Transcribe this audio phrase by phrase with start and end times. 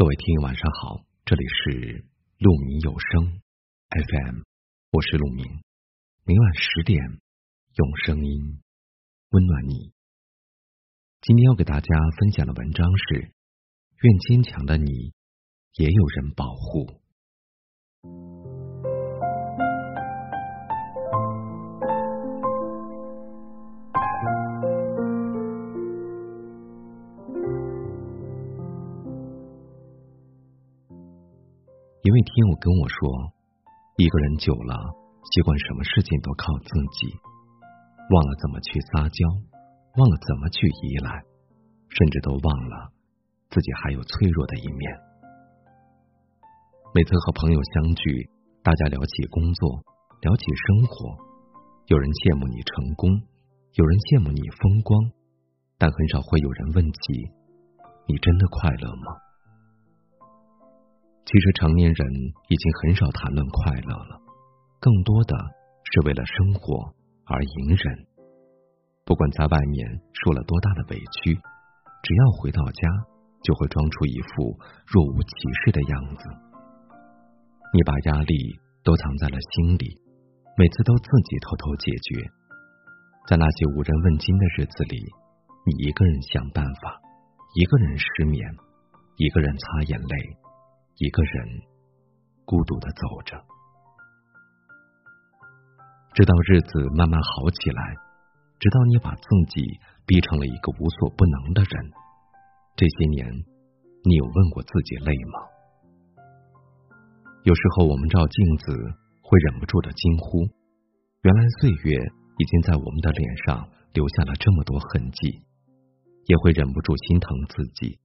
[0.00, 2.06] 各位听友晚上好，这里是
[2.38, 3.42] 鹿鸣有声
[3.90, 4.40] FM，
[4.92, 5.44] 我是鹿鸣，
[6.24, 6.98] 每晚十点
[7.74, 8.62] 用声音
[9.28, 9.92] 温暖你。
[11.20, 11.86] 今天要给大家
[12.18, 13.30] 分享的文章是：
[14.00, 15.12] 愿坚强的你
[15.74, 16.99] 也有人保护。
[32.10, 33.30] 一位听友跟我说，
[33.94, 34.74] 一个人久了，
[35.30, 36.66] 习惯什么事情都靠自
[36.98, 37.06] 己，
[38.10, 39.30] 忘了怎么去撒娇，
[39.94, 41.22] 忘了怎么去依赖，
[41.86, 42.90] 甚至都忘了
[43.50, 44.90] 自己还有脆弱的一面。
[46.92, 48.28] 每次和朋友相聚，
[48.64, 49.78] 大家聊起工作，
[50.20, 51.14] 聊起生活，
[51.86, 53.22] 有人羡慕你成功，
[53.78, 54.98] 有人羡慕你风光，
[55.78, 57.30] 但很少会有人问起
[58.10, 59.29] 你真的快乐吗？
[61.24, 62.08] 其实成年人
[62.48, 64.20] 已经很少谈论快乐了，
[64.80, 65.36] 更多的
[65.92, 66.94] 是为了生活
[67.24, 68.06] 而隐忍。
[69.04, 71.34] 不管在外面受了多大的委屈，
[72.02, 72.88] 只要回到家，
[73.42, 75.30] 就会装出一副若无其
[75.64, 76.24] 事的样子。
[77.72, 78.34] 你把压力
[78.82, 80.02] 都藏在了心里，
[80.58, 82.26] 每次都自己偷偷解决。
[83.28, 84.98] 在那些无人问津的日子里，
[85.66, 86.98] 你一个人想办法，
[87.54, 88.42] 一个人失眠，
[89.16, 90.16] 一个人擦眼泪。
[90.96, 91.62] 一个人
[92.44, 93.42] 孤独的走着，
[96.14, 97.94] 直到日子慢慢好起来，
[98.58, 101.92] 直到你把自己逼成了一个无所不能的人。
[102.76, 103.32] 这些年，
[104.04, 105.38] 你有问过自己累吗？
[107.44, 108.72] 有时候我们照镜子，
[109.22, 110.48] 会忍不住的惊呼：
[111.22, 111.96] 原来岁月
[112.38, 115.42] 已经在我们的脸上留下了这么多痕迹。
[116.26, 117.98] 也会忍不住心疼自己，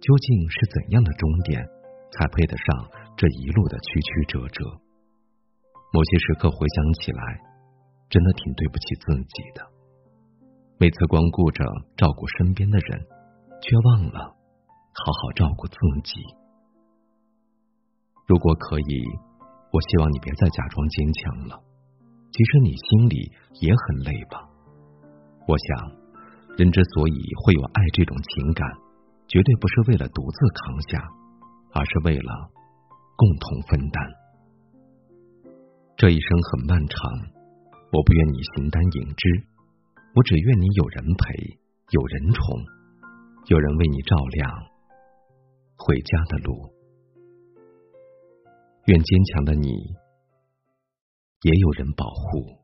[0.00, 1.66] 究竟是怎样的终点？
[2.16, 2.66] 才配得上
[3.16, 4.64] 这一路的曲曲折折。
[5.92, 7.22] 某些时刻回想起来，
[8.08, 9.62] 真的挺对不起自己的。
[10.78, 11.64] 每次光顾着
[11.96, 13.06] 照顾身边的人，
[13.62, 16.20] 却忘了好好照顾自己。
[18.26, 19.04] 如果可以，
[19.70, 21.62] 我希望你别再假装坚强了。
[22.32, 23.30] 其实你心里
[23.60, 24.42] 也很累吧？
[25.46, 25.92] 我想，
[26.58, 27.14] 人之所以
[27.44, 28.66] 会有爱这种情感，
[29.28, 31.08] 绝对不是为了独自扛下。
[31.74, 32.50] 而是为了
[33.16, 34.02] 共同分担。
[35.96, 37.10] 这一生很漫长，
[37.92, 39.46] 我不愿你形单影只，
[40.14, 41.58] 我只愿你有人陪，
[41.90, 42.42] 有人宠，
[43.46, 44.50] 有人为你照亮
[45.76, 46.72] 回家的路。
[48.86, 49.68] 愿坚强的你
[51.42, 52.63] 也有人保护。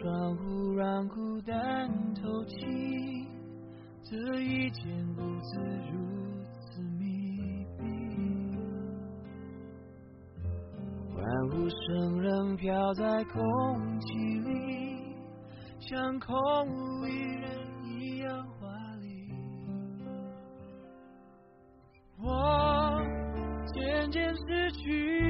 [0.00, 2.56] 窗户让孤单透气，
[4.02, 4.82] 这一间
[5.18, 5.60] 屋子
[5.92, 5.98] 如
[6.58, 7.84] 此密闭，
[11.14, 15.14] 欢呼声仍飘在空气里，
[15.78, 16.34] 像空
[16.66, 17.50] 无一人
[17.84, 18.68] 一样华
[19.02, 19.28] 丽。
[22.22, 23.02] 我
[23.74, 25.29] 渐渐失去，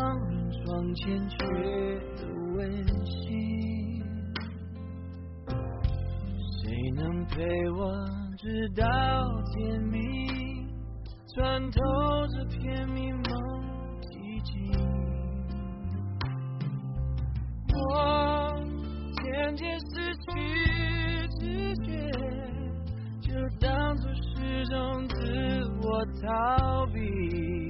[0.00, 1.36] 这双人床欠缺
[2.16, 2.24] 的
[2.56, 2.58] 温
[3.04, 4.02] 馨，
[6.56, 7.84] 谁能陪我
[8.38, 8.82] 直到
[9.52, 10.66] 天明，
[11.34, 11.78] 穿透
[12.28, 13.20] 这片迷蒙
[14.00, 14.72] 寂静？
[17.68, 18.54] 我
[19.22, 19.84] 渐渐失
[20.16, 20.28] 去
[21.40, 21.42] 知
[21.84, 21.88] 觉，
[23.20, 25.14] 就当作是种自
[25.82, 25.86] 我。
[26.22, 27.69] 逃避。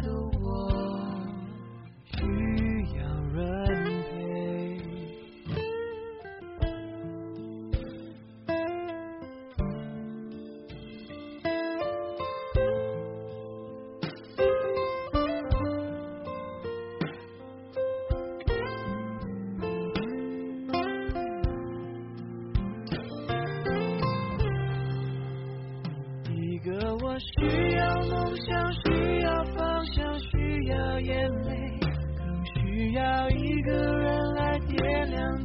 [0.00, 0.68] 的我
[2.04, 2.16] 需
[2.98, 3.00] 要
[3.32, 3.42] 人
[4.02, 4.14] 陪。
[26.28, 27.26] 一个我需
[27.76, 29.44] 要梦想，需要
[32.96, 35.44] 要一个人来点亮